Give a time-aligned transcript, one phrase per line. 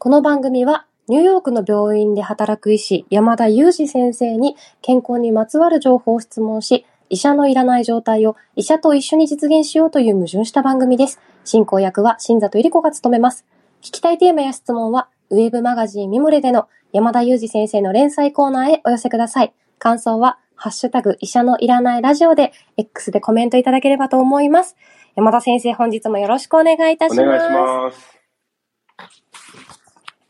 [0.00, 11.18] この番組は、ニューヨークの病院で働く医師、山田裕二先生に健康にまつわる情報を質問し、医者のいらない状態を医者と一緒に実現しようという矛盾した番組です。
[11.44, 13.44] 進行役は新里ゆり子が務めます。
[13.80, 19.52] 聞きたいテーマや質問は、ウェブマガジンミモレでの山田裕二先生の連載コーナーへお寄せください。
[19.80, 24.76] 感想は、ハッシュタグ医者のいらないラジオで X でコメントいただければと思います。
[25.16, 27.20] 山田先生、本日もよろしくお願いいたします。
[27.22, 28.17] お願いします。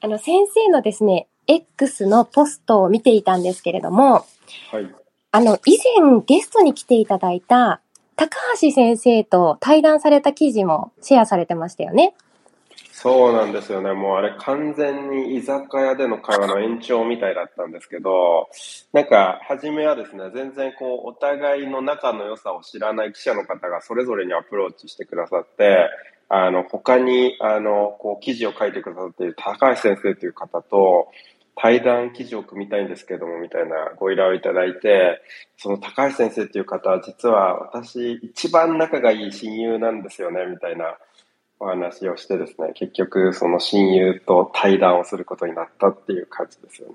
[0.00, 4.26] あの、先生のですね、X のポストを見ていたんですけれども、
[4.70, 4.94] はい。
[5.32, 7.80] あの、以前ゲストに来ていただいた
[8.16, 12.14] 高橋先生と対談された記事もシェアされてましたよね。
[13.00, 13.92] そうなんですよね。
[13.92, 18.48] もうあれ完全に居酒屋での会話の延長みたいだったんですけど、
[18.92, 25.88] なんか初めはですね、全然こうお互いの仲の良さを知らない記者の方がそれぞれにアプローチしてくださって、
[26.28, 31.06] あの、他にあの、こう記事を書いてくださっている高橋先生という方と、
[31.54, 35.20] 対談記事を組みたいんですけども、みたいなご依頼をいただいて、
[35.56, 40.96] その高橋先生という方は実は私一番仲がいい親友なんですよね、みたいな
[41.60, 46.94] お話をしてですね、結局その親友と対談をすることになったっていう感じですよね。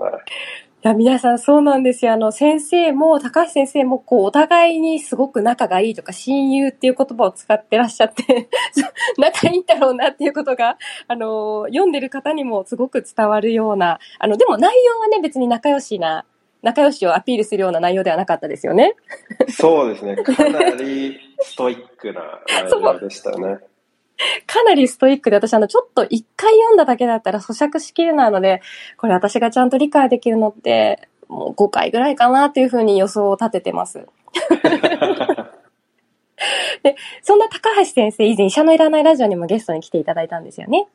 [0.86, 2.14] いや、皆さんそうなんですよ。
[2.14, 8.50] あの、先生も、高橋先生も、こう、お互いにすごく仲がいいとか、親友っていう言葉を使ってらっしゃって、
[9.18, 10.78] 仲いいんだろうなっていうことが、
[11.08, 16.26] あの、読んでる方にもすごく伝わるような、あの、でも内容はね、別に仲良しな、
[16.62, 18.96] 仲良しをアピールするような内容ではなかったですよね。
[19.50, 23.60] そうですね、かなりストイックな内容でしたね。
[24.48, 28.62] かなりストイックで、私あの、ちょっと一回読んだだけだったら咀嚼しきれないので、
[28.98, 34.08] これ私がちゃんと理解できるのって、もう5回ぐらいかなっていうふうに予想を立ててます。
[36.84, 40.88] で、そんな高橋先生、以前医者のいらないラジオにもゲストに来ていただいたんですよね。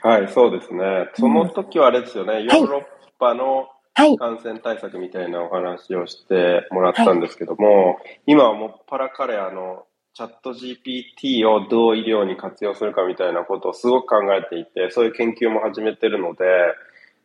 [0.00, 1.08] はい、そうですね。
[1.14, 2.84] その時はあれですよね、ヨーロッ
[3.18, 4.18] パのはい。
[4.18, 9.85] 感染対策みたいなお話をしてもらったんですけども、今はもっぱら彼、あの、
[10.16, 16.46] チャット GPT をどう医療に活用するかみたいなことをすごく考えていて、そういう研究も始めてるので、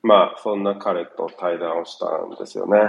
[0.03, 2.79] まあ、そんな彼と対談をしたんですよね。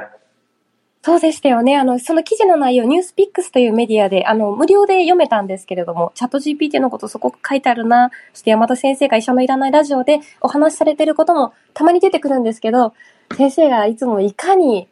[1.05, 1.77] そうでしたよね。
[1.77, 12.93] あの、その記事の内容、ニュースピックスというメディアで、あの、無料で読めたんですけれども、チャット GPT のことすごく書いてあるな、そして山田先生が医者のいらないラジオでお話しされてることもたまに出てくるんですけど、
[13.37, 14.89] 先生がいつもいかに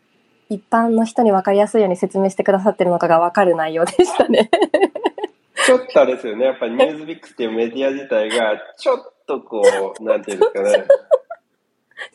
[0.50, 4.50] 一般の人に分かりやすいように説明してくださってるのかが分かる内容でしたね。
[5.64, 9.62] ちょっとあれですよね、やっぱりニュースビックスっていうメディア自体が、ちょっとこ
[10.00, 10.84] う、なんていうんですかね、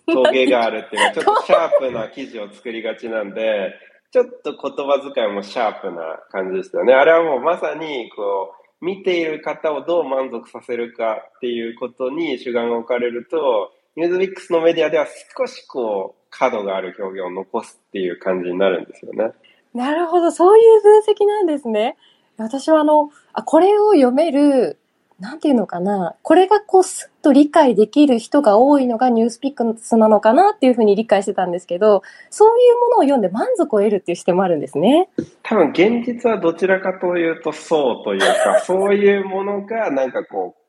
[0.07, 3.73] 峠があるっていうか、 ちょっとシャープな記事を作りがちなんで、
[4.11, 6.93] ちょっと言葉遣いもシャープな感じでしたよね。
[6.93, 15.07] あれはもうまさに、こう、見ている方をどう満足させるかっていうことに主眼が置かれると、ニュースビックスのメディアでは
[15.37, 19.31] 少しこう、角がある表現を残すっていう感じになるんですよね。
[19.73, 21.97] なるほど、そういう分析なんですね。
[22.37, 24.77] 私はあの、あ、これを読める、
[25.19, 35.07] なんていうのかな、これがこうスッと理解できる人が多いのがニュースピックスなのかなっていうふうに理解してたんですけど、そういうものを読んで満足を得るっていう視点もあるんですね。
[35.43, 40.61] 多分現実はどちらかというとそうというか、 そういうものがなんかこう、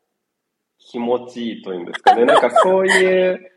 [0.79, 2.25] 気持ちいいというんですかね。
[2.25, 3.53] なんかそういう、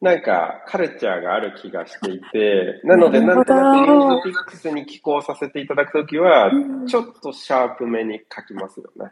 [0.00, 9.10] なんかカルチャーがある気がしていて、 なのでなんとなくニュースピックスに寄稿させていただくときはうん、ちょっとシャープめに書きますよね。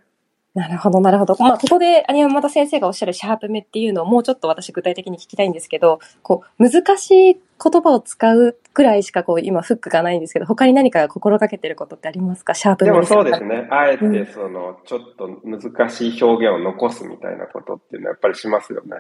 [0.54, 1.34] なるほど、なるほど。
[1.40, 12.54] まあ、ここで、山田先生がおっしゃるシャープ目っていうのをもうちょっと私具体的に聞きたいんですけど、こう、難しい言葉を使うくらいしかこう、今フックがないんですけど、他に何か心がけてることってありますか？
[12.54, 13.66] シャープ目でもそうですね。
[13.68, 18.98] あえうんてその、ちょっと難しい表現を残すみたいなことっていうのはやっぱりしますよね。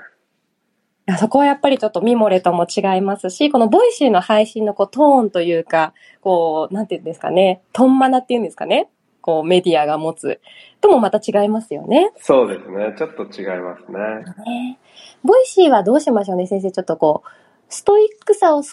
[1.18, 5.92] そこはやっぱりちょっと mi-mollet とも違いますし、この Voicy の配信のこうトーンというか、
[6.22, 8.88] こう、なんていうんですかね、トンマナっていうんですかね、
[9.20, 10.40] こうメディアが持つ、
[10.80, 12.10] ともまた違いますよね。
[12.16, 12.94] そうですね。
[12.96, 13.98] ちょっと違いますね。
[14.46, 14.78] ね
[15.22, 16.72] Voicy はどうしましょうね、先生。
[16.72, 17.28] ちょっとこう、
[17.68, 18.72] ストイックさを少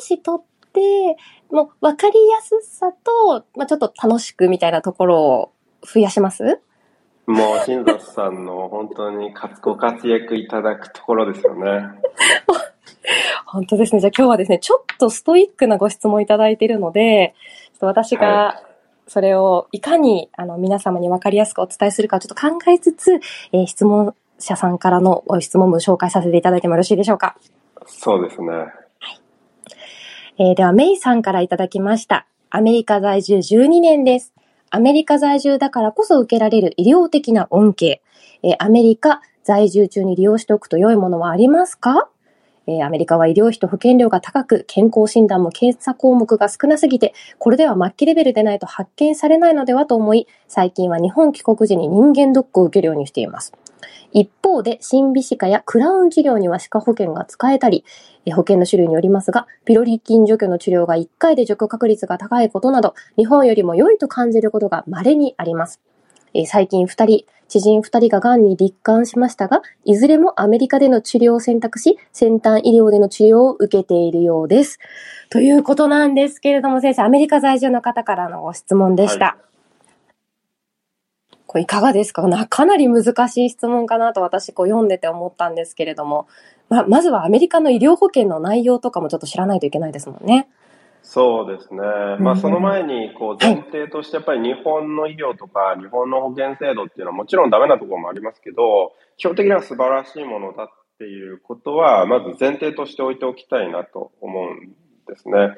[0.00, 1.16] しとって、
[1.50, 5.52] もう分かりやすさと、まあ、ちょっと楽しくみたいなところを
[5.82, 6.60] 増やします？
[7.30, 11.88] もう、新里さんの本当に活ご活躍いただくところですよね。
[13.46, 14.00] 本当ですね。
[14.00, 17.34] じゃあ今日はですね、ちょっとストイックなご質問いただいているので、
[17.72, 18.62] ちょっと私はが
[19.08, 23.14] それをいかにあの皆様に分かりやすくお伝えするかをちょっと考えつつ、
[23.52, 27.36] えー質問者さんからのご質問も紹介させていただいてもよろしいでしょうか？
[27.86, 28.48] そうですね。
[30.38, 32.26] えーでは、メイさんからいただきました。
[32.50, 34.32] アメリカ在住12年です。
[34.72, 38.02] アメリカ在住だからこそ受けられる医療的な恩恵。
[38.44, 42.08] えー、アメリカ在住中に利用しておくと良いものはありますか？
[42.68, 53.52] えー、アメリカは医療費と保険料が高く、健康診断も検査項目が少なすぎて、これでは末期レベルでないと発見されないのではと思い、最近は日本帰国時に人間ドックを受けるようにしています。
[54.12, 57.84] 一方で、新美歯科やクラウン治療には歯科保険が使えたり、
[58.34, 65.80] 保険の種類によりますが、ピロリ菌除去の治療が1回で除去確率が高いことなど、日本よりも良いと感じることが稀にあります。
[66.46, 74.78] 最近2人、知人2人が癌に罹患しましたが、いずれもアメリカでの治療を選択し、先端医療での治療を受けているようです。
[75.30, 79.24] ということなんですけれども、先生、アメリカ在住の方からのご質問でした。
[79.24, 79.49] はい
[81.50, 82.22] これいかがですか？
[82.28, 86.28] なかなり難しい質問かなと私こう読んでて思ったんですけれども、
[86.68, 90.48] ままずはアメリカの医療保険の内容とかもちょっと知らないといけないですもんね。
[91.02, 91.80] そうですね。
[92.20, 100.68] まあ、その前に、こう、前提として、やっぱり日本の医療とか、日本の保険制度っていうのはもちろんダメなところもありますけど、基本的には素晴らしいものだっ
[100.98, 104.68] ていうことは、まず前提として置いておきたいなと思うん
[105.08, 105.56] ですね。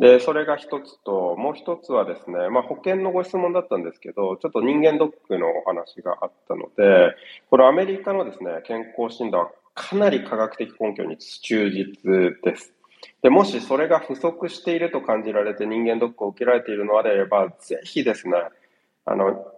[0.00, 7.14] で、それが一つと、もう一つはですね、まあ、保険のご質問だったんですけど、ちょっと人間ドックのお話があったので、
[7.50, 12.72] これアメリカのですね、健康診断はかなり科学的根拠に忠実です。
[13.20, 18.36] で、もしそれが不足していると感じられて人間ドックを受けられているのであれば、ぜひですね、
[19.04, 19.52] あの、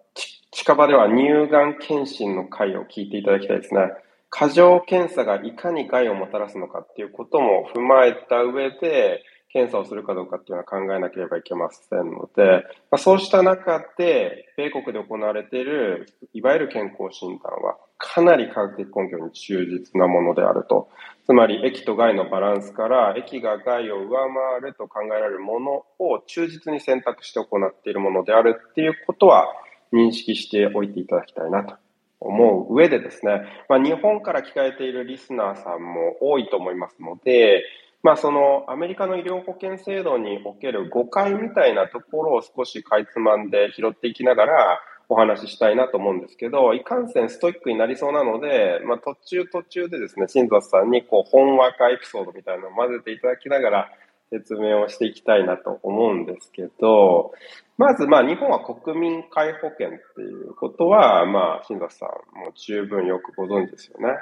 [0.50, 3.93] 近場では乳がん検診の回を聞いていただきたいですね。
[4.29, 9.23] 過剰検査がいかに害をもたらすのかっていうことも踏まえた上で、
[9.53, 20.89] 検査をするかどうかっていうのは考えなければいけませんので、まあ、そうした中で、米国で行われている、いわゆる健康診断は、かなり科学的根拠に忠実なものであると。
[21.27, 24.27] つまり、液と害のバランスから、液が害を上
[24.61, 29.49] 回ると考えられるものを忠実に選択して行っているものであるっていうことは、
[29.93, 31.77] 認識しておいていただきたいなと
[32.21, 37.63] 思う上でですね、まあ、日本から聞かれているリスナーさんも多いと思いますので、
[38.03, 53.91] まあ、そのアメリカの医療保険制度における誤解みたいなところを少しかいつまんで拾っていきながらお話ししたいなと思うんですけど、いかんせんストイックになりそうなので、まあ、途中途中でですね、新里さんにこう、本話かエピソードみたいなのを混ぜていただきながら
[54.31, 57.33] 説明をしていきたいなと思うんですけど、
[57.77, 62.09] まず、まあ、日本は国民皆保険っていうことは、まあ、新里さん
[62.39, 64.19] も十分よくご存知ですよね。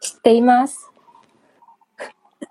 [0.00, 0.90] 知っています。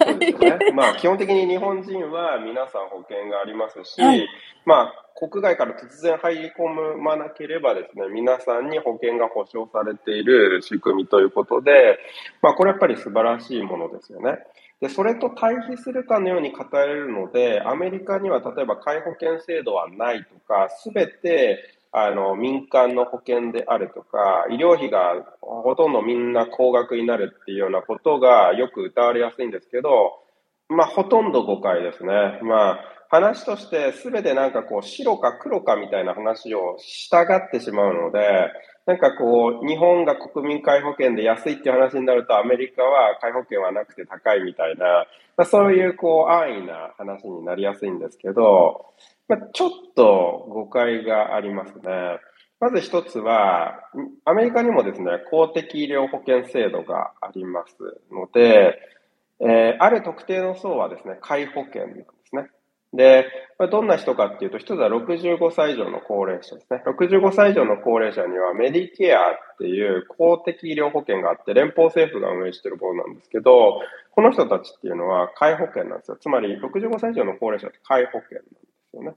[0.02, 0.58] そうですね。
[0.76, 4.28] まあ、基本的に日本人は皆さん保険がありますし、はい、
[4.66, 12.00] まあ、国外から突然入り込まなければですね、皆さんに保険が保証されている仕組みということで、
[12.42, 14.38] まあ、これやっぱり素晴らしいものですよね。
[14.80, 30.20] で、それと対比するかのように語られるので、アメリカには例えば皆保険制度はないとか、すべてあの、民間の保険であるとか、医療費がほとんどみんな高額になるっていうようなことがよく歌われやすいんですけど、
[30.70, 32.40] まあ、ほとんど誤解ですね。
[32.44, 38.20] まあ、話として全てなんかこう白か黒かみたいな話を従ってしまうので、
[38.86, 45.06] なんかこう、日本が国民皆保険で安いっていう話になると、アメリカは皆保険はなくて高いみたいな、
[45.38, 48.86] まあ、そういうこう、安易な話になりやすいんですけど、
[49.30, 52.20] まあ、ちょっと誤解がありますね。
[52.60, 53.80] まず一つは、
[54.26, 57.76] アメリカにもですね、公的医療保険制度があります
[58.12, 58.80] ので、
[59.40, 62.50] えー、ある特定の層はですね、皆保険なんですね。
[62.92, 63.28] で、
[63.72, 66.82] どんな人かっていうと、一つは65歳以上の高齢者ですね。
[66.86, 69.24] 65歳以上の高齢者にはメディケアっ
[69.60, 73.80] ていう公的医療保険があって、連邦政府が運営しているものなんですけど、
[74.12, 76.18] この人たちっていうのは皆保険なんですよ。
[76.20, 79.14] つまり65歳以上の高齢者って皆保険なんですよね。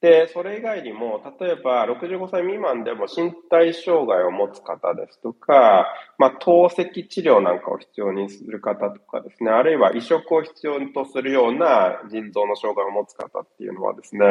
[0.00, 14.24] で、それ以外にも、例えば65歳未満でも身体障害を持つ方ですとか、まあ、透析治療なんかを必要にする方とかですね、あるいは移植を必要とするような腎臓の障害を持つ方っていうのはですね、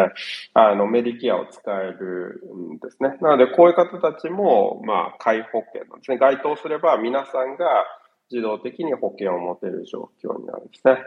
[0.56, 2.42] あの、メディケアを使える
[2.74, 3.18] んですね。
[3.22, 6.18] なので、こういう方たちも、まあ、皆保険なんですね。
[6.18, 7.86] 該当すれば皆さんが
[8.32, 10.98] 自動的に保険を持てる状況になるんですね。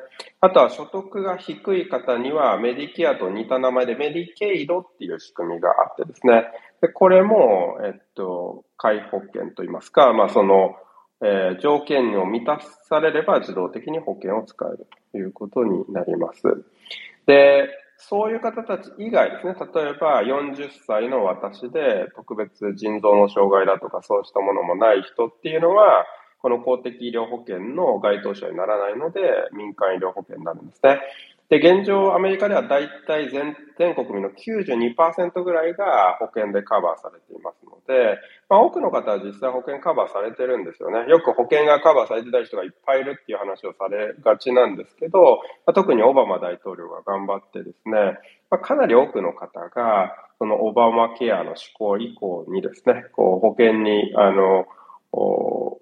[0.40, 6.46] あとは所得が低い方にはメディケアと似た名前でメディケイドっていう仕組みがあってですね。
[6.80, 10.74] でこれも、えっと、皆保険といいますか、まあその、
[11.22, 16.42] えー、条件を満たされれば自動的に保険を使えるということになります。
[17.26, 26.04] で、そういう方たち以外ですね、例えば40歳の私で特別腎臓の障害だとかそうしたものもない人っていうのは、
[26.42, 29.20] この公的医療保険の該当者にならないので、
[29.56, 31.00] 民間医療保険になるんですね。
[31.52, 38.18] で、現状、アメリカでは大体全全国民の92%ぐらいが保険でカバーされていますので、
[38.48, 41.08] まあ、多くの方は実際保険カバーされてるんですよね。
[41.10, 48.18] よく保険がカバーされてた人がいっぱいいるっていう話をされがちなんですけど、まあ、特にオバマ大統領が頑張ってですね、
[48.50, 54.64] まあ、かなり多くの方が、そのオバマケアの施行以降にですね、こう保険に、あの、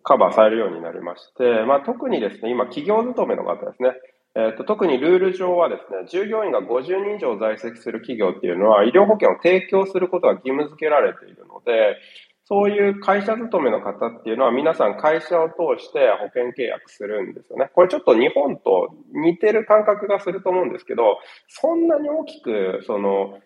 [0.02, 3.92] カバーされるようになりまして、まあ、特にですね、今、企業勤めの方ですね、
[4.36, 11.98] えーと、特にルール上はですね、従業員が50人以上在籍する企業っていうのは、医療保険を提供することが義務付けられているので、
[12.44, 17.70] そういう会社勤めの方っていうのは皆さん会社を通して保険契約するんですよね。
[17.72, 23.38] これちょっと日本と似てる感覚がすると思うんですけど、そんなに大きく、その、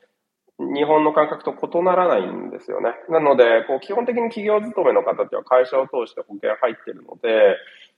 [0.59, 2.91] 日本の感覚と異ならないんですよね。
[3.09, 7.57] なので、こう基本的に企業勤めの方っては会社を通して保険入ってるので、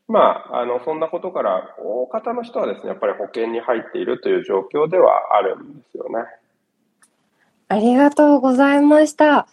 [0.09, 0.21] ま
[0.53, 6.27] あ、あの、そんなことから、大方の人はですね、やっぱり保険に入っているという状況ではあるんですよね。
[7.69, 9.49] ありがとうございました。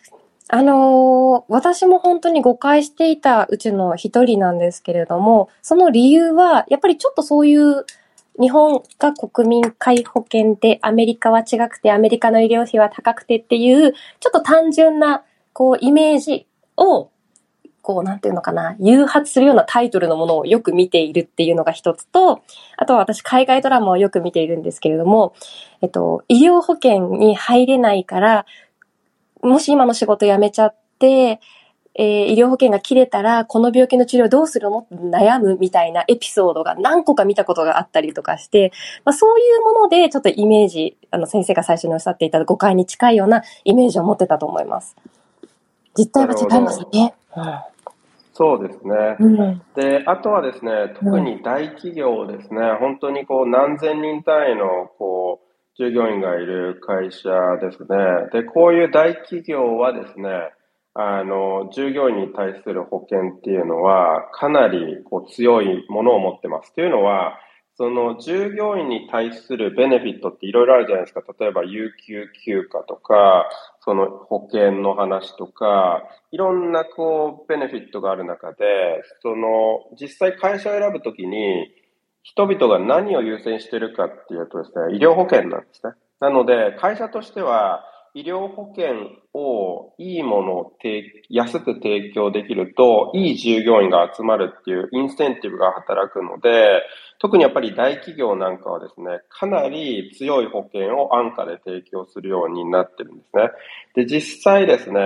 [0.50, 7.86] あのー、私も本当に誤解していたうちの一人なんですけれども、その理由は、やっぱりちょっとそういう
[8.40, 15.24] 日本が国民皆保険でアメリカは違くてアメリカの医療費は高くてっていう、ちょっと単純な、
[15.54, 16.48] こう、イメージ
[16.78, 17.12] を
[17.84, 22.42] こう、なんていうのかな、誘発するようなタイトルのものをよく見ているっていうのが一つと、
[22.78, 25.36] あとは私海外ドラマをよく見ているんですけれども、
[25.82, 28.46] えっと、医療保険に入れないから、
[29.42, 31.42] もし今の仕事辞めちゃって、
[31.96, 34.88] えー、医療保険が切れたら、この病気の治療どうするの？
[34.92, 38.72] 悩むみたいなエピソードが何個か見たことがあったりとかして、
[39.06, 44.96] まあ、そういうもので、ちょっとイメージ、あの、先生が最初におっしゃっていた誤解に近いようなイメージを持ってたと思います。
[45.98, 47.14] 実態は違いますね。
[47.36, 47.44] うん
[48.36, 57.30] そうですね、うん、であとはですね特に大企業ですね、うん、本当にこう何千人単位のこう従業員がいる会社
[57.62, 57.88] ですね。
[58.32, 60.30] でこういう大企業はですね
[60.96, 66.74] あの従業員に対する保険っていうのはかなりこう強いものを持ってます。
[66.74, 67.40] というのは
[67.76, 71.22] その従業員に対するベネフィットっていろいろあるじゃないですか。
[71.40, 81.72] 例えば有給休暇とか、その保険の話とか、いろんなこうベネフィットがある中で、その実際会社を選ぶときに
[82.22, 85.94] 人々が何を優先してるかっていうとですね、医療保険なんですね。
[86.20, 87.84] なので会社としては
[88.16, 90.74] 医療保険をいいものを
[91.30, 96.84] 安く提供できると、いい従業員が集まるっていうインセンティブが働くので、
[97.20, 103.50] 特にやっぱり大企業なんかはですね、かなり強い保険を安価で提供するようになってるんですね。
[103.96, 105.00] で、実際ですね、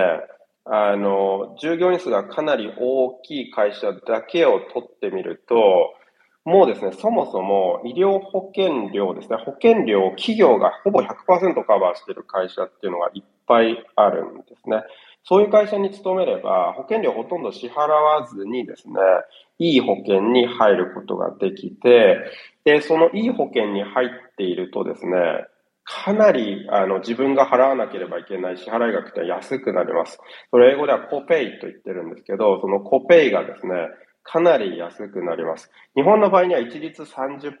[0.66, 5.94] あの、従業員数がかなり大きい会社だけを取ってみると、
[6.48, 11.06] もうですね、そもそも医療保険料ですね、保険料を企業がほぼ100%
[11.66, 14.82] カバーしている会社っていうのがいっぱいあるんですね。
[15.24, 18.94] そういう会社に勤めれば、保険料ほとんど支払わずにですね、
[19.58, 22.16] いい保険に入ることができて、
[22.64, 25.16] で、そのいい保険に入っているとですね、
[25.84, 30.18] かなりあの自分が払わなければいけない支払い額って安くなります。
[30.50, 33.74] それ英語ではコペイと言ってるんですけど、そのコペイがですね、
[34.30, 35.70] かなり安くなります。
[35.96, 37.54] 日本の場合には一律30%、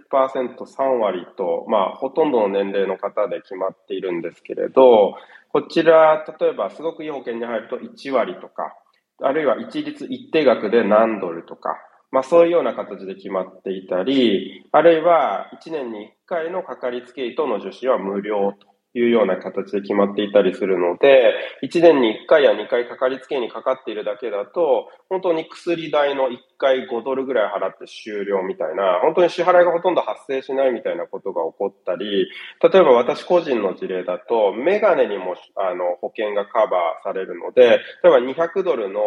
[0.58, 5.14] 3割と、まあ、ほとんどの年齢の方で決まっているんですけれど、
[5.50, 8.76] こちら、例えばすごくいい保険に入ると1割とか、
[9.22, 11.78] あるいは一律一定額で何ドルとか、
[12.10, 32.28] まあそういうような形で決まっていたり、あるいは1年に1回のかかりつけ医との受診は無料というような形で決まっていたりするので、1年に1回や2回かかりつけにかかっているだけだと、本当に薬代の1回5ドルぐらい払って終了みたいな、本当に支払いがほとんど発生しないみたいなことが起こったり、
[32.62, 39.00] 例えば私個人の事例だと、メガネにもあの保険がカバーされるので、例えば200ドルの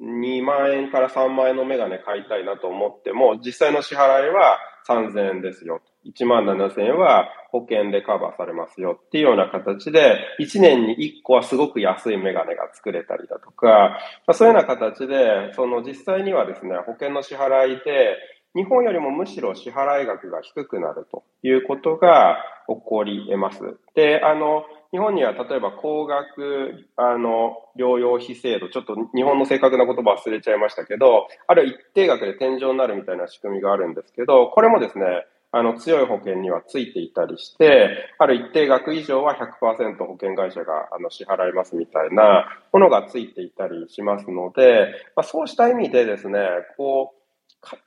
[0.00, 4.58] 2万円から3万円のメガネ買いたいなと思っても、実際の支払いは
[4.88, 5.80] 3000円ですよ。
[6.04, 13.98] 1万7000円は保険でカバーされますよっていうような形で、1年に1個はすごく安いメガネが作れたりだとか、
[14.32, 18.16] そういうような形で、その実際にはですね、保険の支払いで、
[18.54, 22.36] 日本よりもむしろ支払い額が低くなるということが
[22.68, 23.60] 起こり得ます。
[23.94, 35.04] で、あの、日本には例えば高額あの療養費制度、ちょっと日本の正確な言葉忘れちゃいましたけど、ある一定額で天井になるみたいな仕組みがあるんですけど、これもですね、
[35.50, 46.38] あの強い保険にはついていたりして、ある一定額以上は100%保険会社があの支払いますみたいなものがついていたりしますので、まあ、そうした意味でですね、
[46.76, 47.22] こう、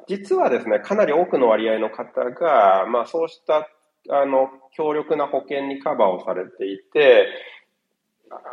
[0.07, 3.67] 実はですね、かなり多くの割合の方が、まあそうした
[4.09, 7.27] あの、強力な保険にカバーをされていて、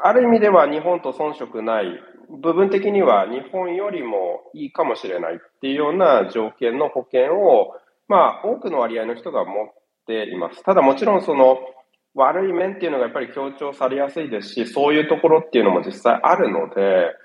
[0.04, 1.86] ある意味では日本と遜色ない、
[2.28, 7.74] 部分的には日本よりもいいかもしれないっていうような条件の保険を、
[8.08, 9.74] まあ、多くの割合の人が持っ
[10.06, 10.62] ています。
[10.62, 11.58] ただもちろんその、
[12.14, 17.16] 悪い面っていうのがやっぱり強調されやすいですし、そういうところっていうのも実際あるので、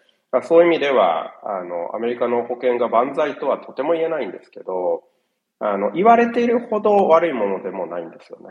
[0.43, 5.03] そういう意味では、あの、アメリカの保険が万歳とはとても言えないんですけど、
[5.59, 8.49] あの、言われているほど悪いものでもないんですよね。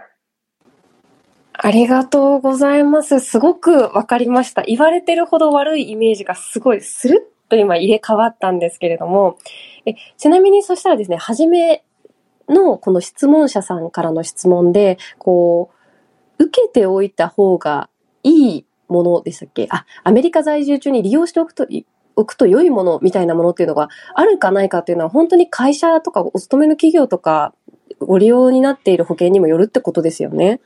[1.52, 3.20] ありがとうございます。
[3.20, 4.62] すごくわかりました。
[4.62, 9.38] 言われてるほど悪いイメージがすごいスルッと今入れ替わったんですけれども、
[9.86, 11.82] えちなみにそしたらですね、初め
[12.48, 15.70] のこの質問者さんからの質問で、こ
[16.38, 17.88] う、受けておいた方が
[18.22, 19.66] いいものでしたっけ？
[19.70, 21.86] あ、アメリカ在住中に利用しておくとい、
[22.16, 27.54] 置くと良いものみたいなものっていうのがあるかないかっていうのは本当に会社とかお勤めの企業とか
[28.00, 30.60] ご利用になっている保険にもよるってことですよね。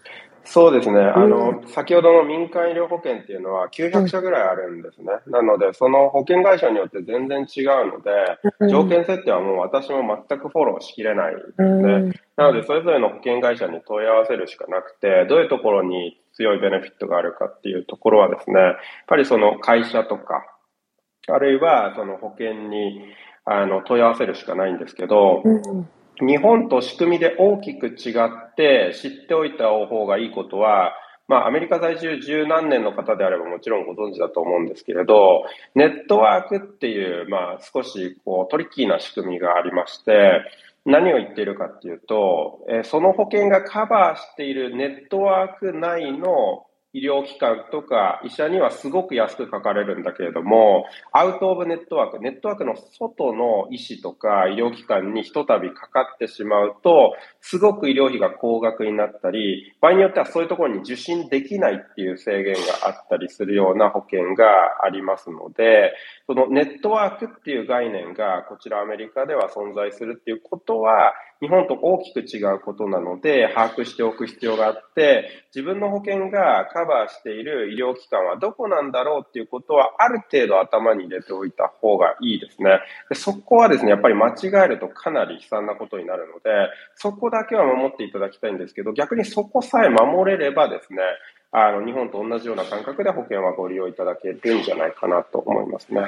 [0.45, 1.00] そうですね。
[1.00, 5.07] あの、先ほどの民間医療保険っていうのは900社ぐらいあるんですね。
[5.28, 12.12] なので、その保険会社によって全然違うので、条件設定はもう私も全くフォローしきれないですね。
[12.37, 18.76] なので、それぞれの保険会社に問い合わせるしかなくて、どういうところに強いベネフィットがあるかっていうところはですね、やっ
[19.07, 20.47] ぱりその会社とか、
[21.34, 23.00] あるいはその保険に
[23.44, 25.42] あの問い合わせるしかないんですけど、
[26.20, 30.92] 日本と仕組みで大きく違って知っておいた方がいいことは、
[31.28, 35.44] まあ、アメリカ在住十何年の方であればもちろんご存知だと思うんですけれど、
[35.75, 40.42] ネットワークっていう、まあ、少しこうトリッキーな仕組みがありまして、
[40.84, 65.92] 何を言っているかっていうと、えその保険がカバーしているネットワーク内の医療機関とか医者にはすごく安く書かれるんだけれども、アウトオブネットワーク、ネットワークの外の医師とか医療機関にひとたびかかってしまうと、すごく医療費が高額になったり、場合によってはそういうところに受診できないっていう制限があったりするような保険がありますので、
[66.26, 82.80] そのネットワークっていう概念がこちらアメリカでは存在するっていうことは、日本と大きく違うことなので、把握しておく必要があって、自分の保険がカバーしている医療機関はどこなんだろうっていうことは、ある程度頭に入れておいた方がいいですね。
[83.08, 84.34] でそこはですね、やっぱり間違
[84.65, 86.50] えるとかなり悲惨なことになるので、
[86.95, 91.00] そこだけは守っていただきたいんですけど、逆にそこさえ守れればですね、
[91.52, 96.02] あの、日本と同じような感覚で保険はご利用いただけるんじゃないかなと思いますね。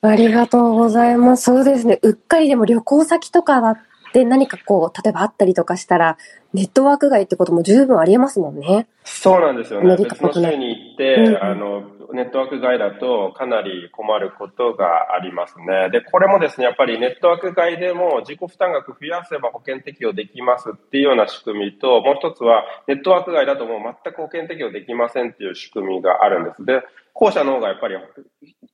[0.00, 1.44] ありがとうございます。
[1.44, 1.98] そうですね。
[2.02, 3.78] うっかりでも旅行先とかだっ
[4.12, 6.16] て何かこう、例えばあったりとかしたら、
[6.52, 8.88] ネットワーク外ってことも十分ありえますもんね。
[9.04, 9.96] そうなんですよね。
[9.96, 11.82] 別の州に行って、うん、あの、
[12.12, 15.90] ネットワーク外だとかなり困ることがありますね。
[15.90, 26.64] で、これもですね、やっぱりネットワーク外でも自己負担額増やせば保険適用できますっていうような仕組みと、もう一つはネットワーク外だともう全く保険適用できませんっていう仕組みがあるんです。
[26.64, 26.82] で、
[27.18, 27.96] 後者の方がやっぱり、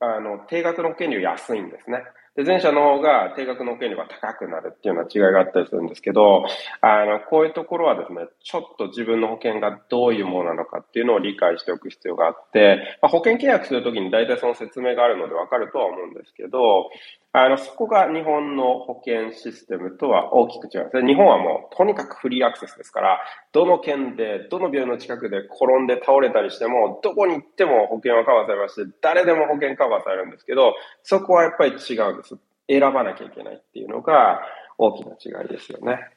[0.00, 1.98] あの、定額の保険料安いんですね。
[2.34, 6.44] で、前者の方が定額の保険料が高くなるっていうような違いがあったりするんですけど、
[6.80, 16.90] あの、こういうところはですね、ちょっと自分の保険がどういうものなのかっていうのを理解しておく必要があって、まあ、保険契約するときに大体その説明があるのでわかるとは思うんですけど、
[17.34, 21.06] あの、そこが日本の保険システムとは大きく違います。
[21.06, 23.20] 日本はもうとにかくフリーアクセスですから、
[23.52, 32.36] どの県で、どの病院の近くで転んで倒れたりしても、どこに行っても保険はカバーされまして、誰でも保険カバーされるんですけど、そこはやっぱり違うんです。
[32.68, 34.42] 選ばなきゃいけないっていうのが
[34.76, 36.10] 大きな違いですよね。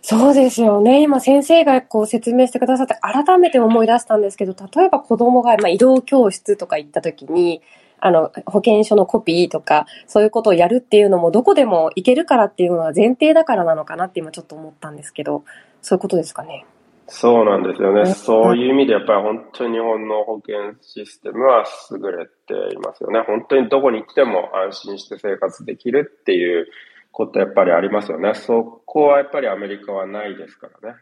[0.00, 1.02] そうですよね。
[1.02, 7.62] 今先生がこう説明してくださって改めて思い出したんですけど、例えば子供が、まあ、移動教室とか行った時に、
[8.04, 15.44] あの、保険証のコピーとか、そういうことをやるっていうのも、どこでも行けるからっていうのは前提だからなのかなって今ちょっと思ったんですけど、
[15.80, 16.66] そういうことですかね？
[17.06, 18.06] そうなんですよね。
[18.06, 23.20] そういう意味でやっぱり本当に日本の保険システムは優れていますよね。
[23.26, 26.68] 本当にどこに行っても安心して生活できるっていう
[27.10, 28.34] ことやっぱりありますよね。
[28.34, 30.96] そこはやっぱりアメリカはないですからね。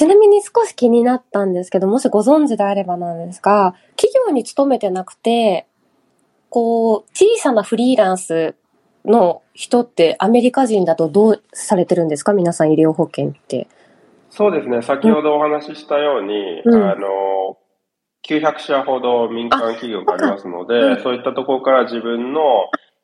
[0.00, 5.66] ちなみに少し気になったんですけど、もしご存知であればなんですが、企業に勤めてなくて、
[6.48, 8.54] こう、小さなフリーランス
[9.04, 12.32] の人ってアメリカ人だとどうされてるんですか？
[12.32, 13.68] 皆さん医療保険って。
[14.30, 14.80] そうですね。
[14.80, 17.58] 先ほどお話ししたように、うん、あの、
[18.26, 22.40] 900社ほど民間企業がありますので、うん、そういったところから自分の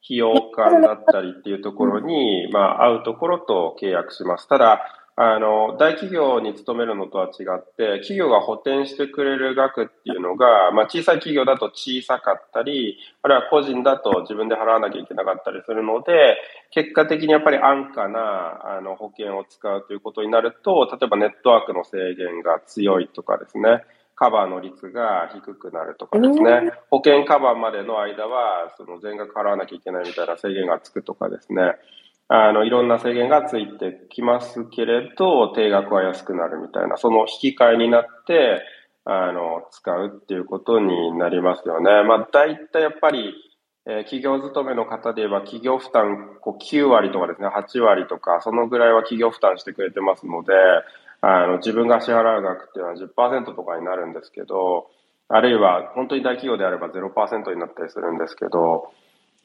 [0.02, 4.48] 費用感だったりっていうところに、まあ、合うところと契約します。
[4.48, 4.80] ただ、
[5.18, 16.36] あの、大企業に勤めるのとは違って、企業が補填してくれる額っていうのが、 まあ、小さい企業だと小さかったり、あるいは個人だと自分で払わなきゃいけなかったりするので、
[16.70, 23.84] 結果的にやっぱり安価なあの保険を使うということになると、例えばネットワークの制限が強いとかですね、
[24.16, 31.76] カバーの率が低くなるとかですね、保険カバーまでの間は、その全額払わなきゃいけないみたいな制限がつくとかですね、
[32.28, 38.62] あの、いろんな制限がついてきますけれど、定額は安くなるみたいな、その引き換えになって、
[39.04, 42.02] あの、使うっていうことになりますよね。
[42.02, 43.34] まあ、大体やっぱり、
[43.86, 50.52] えー、企業勤めの方で言えば企業負担こう9割とかですね、8割とか、そのぐらいは企業負担してくれてますので、
[51.20, 54.90] あの、自分が支払う額っていうのは10%とかになるんですけど、
[55.28, 58.90] あるいは本当に大企業であれば0%になったりするんですけど、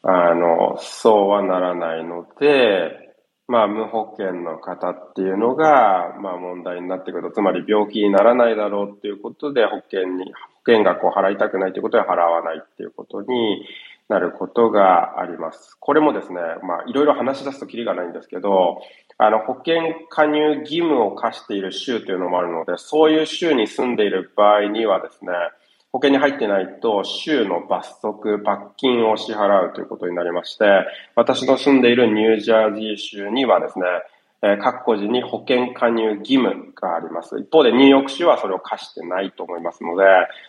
[0.03, 3.01] あの、そうはならないので、
[3.47, 13.65] まあ、無保険の方っていうのが、まあ、問題になってくると、つまり病気にならないだろうっていうことで、保険に、保険額を払いたくないということで払わないっていうことに
[14.07, 15.75] なることがあります。
[15.79, 18.81] これもですね、まあ、いろいろ話し出すときりがないんですけど、
[19.17, 19.75] あの、保険
[20.09, 25.31] 加入義務を課している州というのもあるので、そういう州に住んでいる場合にはですね、
[25.91, 30.65] 保険に入ってないと、州の罰則、罰金を支払うということになりまして、
[31.15, 33.85] 私の住んでいるニュージャージー州にはですね、
[34.43, 37.37] え各個人に保険加入義務があります。
[37.37, 40.03] 一方でニューヨーク州はそれを課してないと思いますので、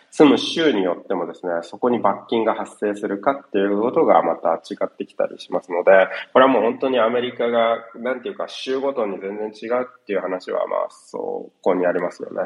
[0.09, 5.91] 住む州によってもですね、そこに罰金が発生するかっていうことがまた違ってきたりしますので、
[6.33, 12.41] これはもう本当にアメリカが、なんていうか州ごとに全然違うっていう話は、まあ、そこにありますよね。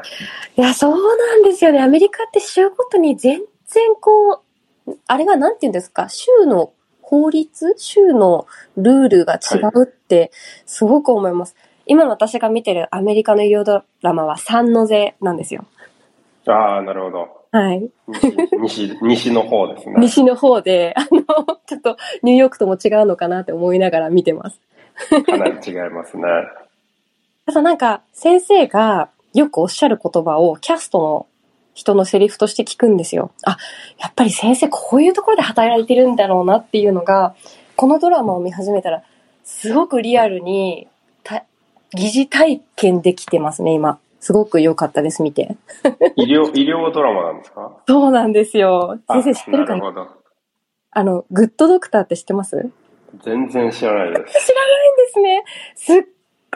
[0.56, 1.80] いや、そうなんですよね。
[1.80, 4.42] アメリカって州ごとに全然こ
[4.86, 6.72] う、あれはなんていうんですか、州の
[7.08, 10.30] 法律州のルールが違うって
[10.66, 11.54] すごく思います。
[11.56, 15.64] はい、今私が見てるアメリカの医療ドラマは三の瀬なんですよ。
[16.46, 17.28] ああ、なるほど。
[17.50, 17.88] はい。
[18.60, 19.94] 西、西の方ですね。
[20.00, 24.60] 西の方で、あの、ちょっとニューヨークとも違うのかなって思いながら見てます。
[25.24, 26.24] かなり違いますね。
[27.46, 31.26] ただなんか、先生がよくおっしゃる言葉をキャストの
[31.78, 33.30] 人のセリフとして聞くんですよ。
[33.44, 33.56] あ、
[33.98, 37.36] やっぱり先生こういうところで働いてるんだろうなっていうのが、
[37.76, 39.04] このドラマを見始めたら、
[39.44, 40.88] すごくリアルに、
[41.94, 44.00] 疑似体験できてますね、今。
[44.18, 45.56] すごく良かったです、見て。
[46.16, 47.76] 医療、医療ドラマなんですか？
[47.86, 48.98] そうなんですよ。
[49.08, 49.84] 先生知ってるかな？
[49.84, 50.08] なるほど。
[50.90, 52.68] あの、グッドドクターって知ってます？
[53.22, 54.46] 全然知らないです。
[54.46, 55.44] 知らないんですね。
[55.76, 56.04] すっ、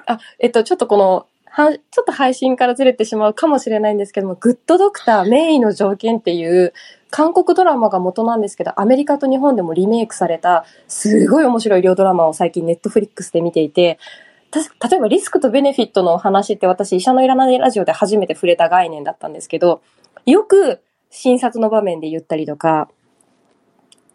[0.06, 6.72] あ、えっと、ちょっとこの、は、ちょっと配信からずれてしまうかもしれないんですけども、グッドドクター、名医の条件っていう、
[7.10, 13.98] 韓国ドラマが元なんですけど、アメリカと日本でもリメイクされた、すごい面白い医療ドラマを最近ネットフリックスで見ていて、
[14.54, 19.82] 例えばリスクとベネフィットの話って私、医者のいらないラジオで初めて触れた概念だったんですけど、
[20.24, 22.88] よく診察の場面で言ったりとか、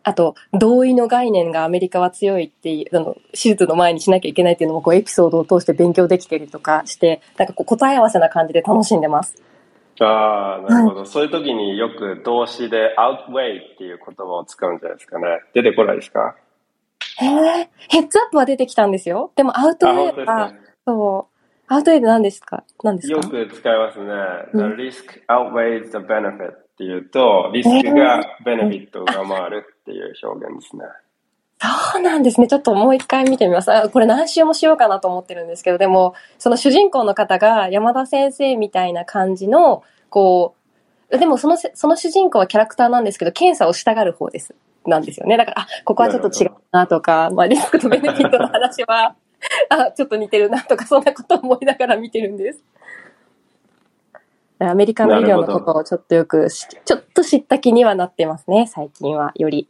[0.07, 9.35] あと、同意の概念がアメリカは強いっていう、あの、手術の前にしなきゃいけないっていうのも、こう、エピソードを通して勉強できてるとかして、なんかこう、答え合わせな感じで楽しんでます。
[9.99, 15.25] ああ、なるほど、はい、そういう時によく動詞で outweigh っていう言葉を使うんじゃないですかね。
[15.53, 16.35] 出てこないですか？
[17.19, 19.31] へえ、ヘッズアップは出てきたんですよ。
[19.35, 21.27] でもアウトウェイは、ね、そ
[21.67, 22.63] う、アウトウェイで何ですか？
[22.83, 23.15] 何ですか？
[23.15, 24.05] よく使いますね。
[24.53, 30.83] The risk outweighs the benefit っていうと、リスクがベネフィットを上回るっていう表現ですね。
[31.59, 32.47] そうなんですね。
[32.47, 33.71] ちょっともう一回見てみます。
[33.71, 40.55] あこれ何週もしようかなと思ってるんですけど、でも、その主人公の方が山田先生みたいな感じの、こ
[41.09, 44.53] う、でもその、その主人公はキャラクターなんですけど、検査をしたがる方です。
[44.85, 45.35] なんですよね。
[45.37, 49.15] だから、あ、ここはちょっと違うなとか、まあリスクとベネフィットの話は、
[49.69, 52.63] あ、ちょっと似てるなとか、そんなこと思いながら見てるんです。
[54.59, 59.67] アメリカの医療のことをちょっとよく、ちょっと知った気にはなってますね、最近は、より。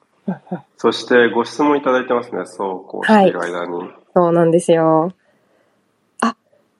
[0.77, 3.73] そしてご質問いただいてますね、そうこうしている間に。
[3.73, 5.13] はい、そうなんですよ。
[6.21, 6.35] あ、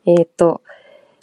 [0.06, 0.62] えっ、ー、と、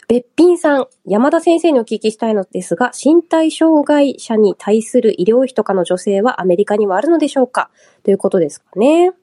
[0.07, 7.71] べっぴんさん、山田先生にお聞きしたいのですが、身体障害者に対する医療費とかの助成はアメリカにはあるのでしょうか？
[8.03, 9.13] ということですかね。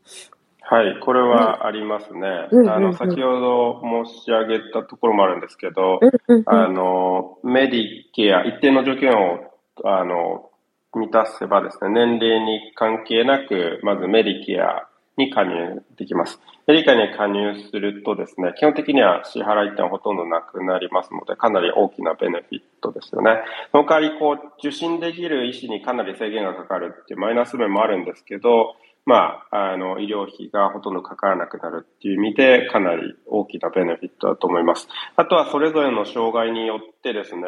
[0.60, 2.48] はい、これはありますね。
[2.50, 6.00] うん、あの、先ほど申し上げたところもあるんですけど、
[6.46, 7.84] あの、メディ
[8.14, 9.52] ケア、一定の条件を、
[9.84, 10.48] あの、
[10.94, 16.40] 満たせばですね、年齢に関係なく、まずメディケアに加入できます。
[16.66, 23.42] メディケアに加入するとですね、基本的には支払いってのはほとんどなくなりますので、かなり大きなベネフィットですよね。
[23.72, 34.88] その代わり、こう、受診できる医師にかなり制限がかかるっていうマイナス面もあるんですけど、まあ、あの、医療費がほとんどかからなくなるっていう意味で、かなり大きなベネフィットだと思います。
[35.16, 37.42] あとは、それぞれの障害によってですね、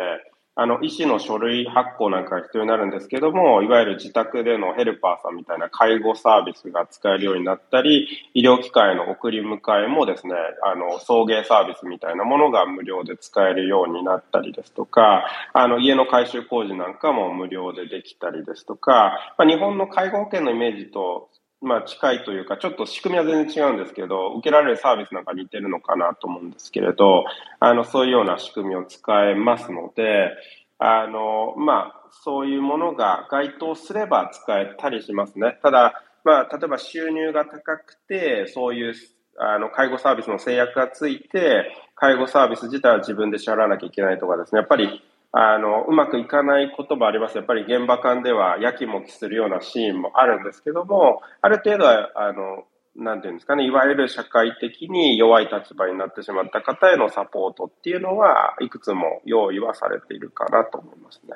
[0.57, 21.31] あの、医師の書類発行なんかが必要になるんですけども、いわゆる自宅でのヘルパーさんみたいな介護サービスが使えるようになったり、医療機関への送り迎えもですね、あの、送迎サービスみたいなものが無料で使えるようになったりですとか、あの、家の改修工事なんかも無料でできたりですとか、まあ、日本の介護保険のイメージと
[21.65, 27.25] まあ、近いというか、ちょっと仕組みは全然違うんですけど、受けられるサービスなんか似てるのかなと思うんですけれど、
[27.61, 30.31] あの、そういうような仕組みを使えますので、
[30.79, 35.59] あの、まあ、そういうものが該当すれば使えたりしますね。
[35.63, 38.95] ただ、まあ、例えば収入が高くて、そういう
[39.39, 45.03] あの介護サービスの制約がついて、介護サービス自体は自分で支払わなきゃいけないとかですね、やっぱり
[45.37, 47.37] あの、うまくいかないこともあります。
[47.37, 61.35] やっぱり現場間ではやきもきするようなシーンもあるんですけども、ある程度は、あの、なんていうんですかね、いわゆる社会的に弱い立場になってしまった方へのサポートっていうのは、いくつも用意はされているかなと思いますね。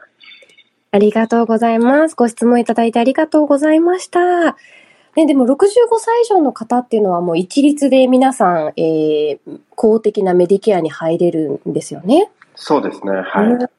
[0.92, 2.14] ありがとうございます。
[2.14, 4.56] ご質問いただいてありがとうございました。
[5.16, 5.58] ね、でも65
[5.98, 12.30] 歳以上の方っていうのはもう一律で皆さん、えー、公的なメディケアに入れるんですよね。
[12.54, 13.12] そうですね。
[13.12, 13.77] はい。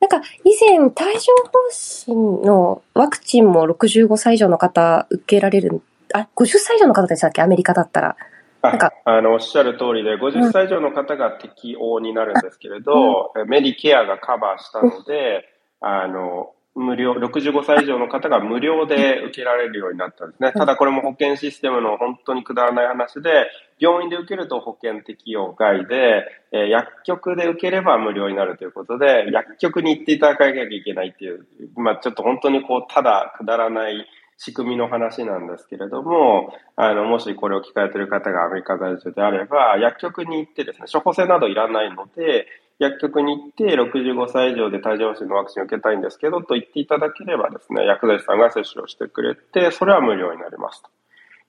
[0.00, 5.82] なんか以前、帯状疱疹のワクチンも65歳以上の方受けられる、
[6.12, 7.42] あ、50歳以上の方でしたっけ？
[7.42, 8.16] アメリカだったら。
[8.62, 8.92] なんか。
[9.04, 15.48] あのおっしゃる通りで、50歳以上の方が適用になるんですけれど、うん、メディケアがカバーしたので、
[15.80, 20.52] あの、無料、65歳以上の方が無料で受けられるようになったんですね。
[20.52, 34.06] ただこれも保険システムの本当にくだらない話で、病院で受けると保険適用外で、えー、薬局で受ければ無料になるということで、薬局に行っていただかなきゃいけないっていう、まあちょっと本当にこう、ただくだらない
[34.38, 42.46] 仕組みの話なんですけれども、あの、もしこれを聞かれている方がアメリカ在住であれば、薬局に行ってですね、処方箋などいらないので、
[42.78, 50.90] 薬局に行って65歳以上で帯状疱疹のワクチンを受けたいんですけどと言っていただければですね、薬剤師さんが接種をしてくれて、それは無料になりますと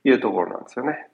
[0.05, 1.09] いうところなんですよね。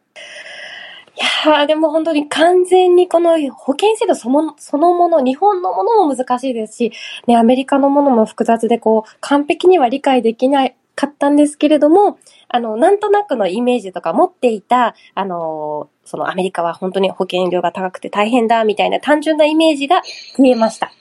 [1.15, 6.91] いやー、でも本当に完全にこの保険制度そのそのもの、日本のものも難しいですし、
[7.27, 12.17] ね、アメリカのものも複雑でこう、完璧には理解できないかったんですけれども、
[12.49, 20.01] あの、なんとなくのイメージとか持っていた、あの、そのアメリカは本当に保険料が高くて大変だ、みたいな単純なイメージが
[20.37, 20.91] 増えました。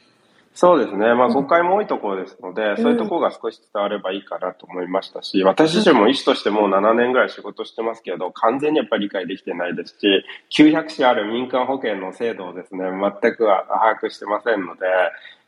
[0.55, 1.15] そうですね。
[1.15, 14.83] まあ、誤解も多いところですので、うん、そういうところが少し伝わればいいかなと思いましたし、私自身も医師としてもう7年ぐらい仕事してますけど、完全にやっぱり理解できてないですし、900種ある民間保険の制度をですね、全くは把握してませんので、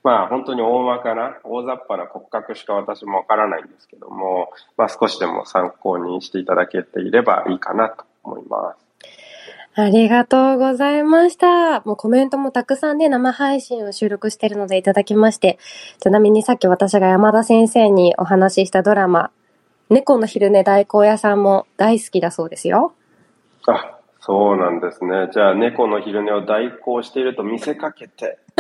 [0.02, 8.83] まあ本当に大まかな、大雑把な骨格しか私もわからないんですけども、まあ少しでも参考にしていただけていればいいかなと思います。
[9.76, 11.80] ありがとうございました。
[11.80, 15.58] もうコメントもたくさんね、生配信を収録しているのでいただきまして、
[16.00, 19.32] ちなみにさっき私が山田先生にお話ししたドラマ、
[19.90, 22.92] 猫の昼寝大根屋さんも大好きだそうですよ。
[23.66, 25.28] あ、そうなんですね。
[25.32, 28.38] じゃあ、猫の昼寝を代行していると見せかけて、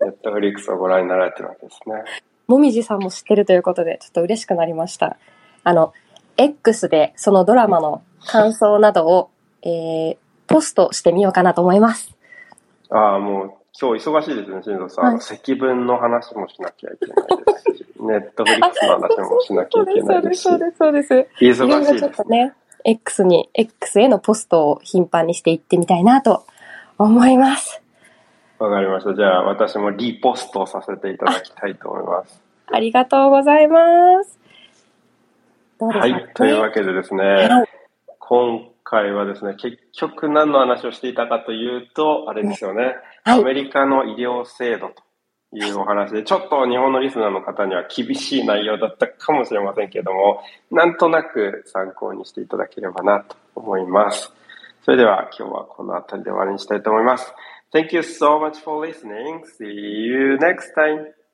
[0.00, 2.02] ネットフリックスをご覧になられてるわけですね。
[2.46, 5.18] もみじさんも知ってるということで、ちょっと嬉しくなりました。
[5.64, 5.92] あの、
[6.38, 9.30] X でそのドラマの感想などを、
[9.62, 10.16] えー、
[10.56, 12.16] ポストしてみようかなと思います。
[12.88, 15.04] ああ、もう今日忙しいですね、新藤さん。
[15.04, 20.42] はい、積分の話もしなきゃいけないですし、ネットフリックスの話もしなきゃいけないですし。
[20.44, 21.44] そうです、そうです、そうです。
[21.44, 22.54] 忙しいですね。
[22.84, 26.46] X に、X へのポストを頻繁にしていってみたいなと
[26.96, 27.82] 思います。
[28.58, 29.14] わかりました。
[29.14, 32.40] じゃあ私もリポストさせていただきたいと思います。
[32.72, 34.38] ありがとうございます。
[35.80, 36.30] はい。
[36.32, 37.68] というわけでですね、はい、
[38.20, 42.94] 今回はですね、結局何の話をしていたかというと、あれですよね、
[43.24, 45.02] はい、アメリカの医療制度と
[45.52, 54.32] いうお話で、ちょっと日本のリスナーの方には厳しい内容だったかもしれませんけれども、なんとなく参考にしていただければなと思います。
[54.84, 57.34] それでは今日はこの辺りで終わりにしたいと思います。
[57.74, 59.42] Thank you so much for listening.
[59.58, 61.25] See you next time.